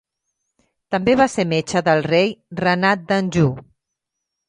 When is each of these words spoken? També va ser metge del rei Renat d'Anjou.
També 0.95 1.15
va 1.21 1.27
ser 1.35 1.45
metge 1.53 1.85
del 1.91 2.03
rei 2.09 2.35
Renat 2.65 3.09
d'Anjou. 3.13 3.57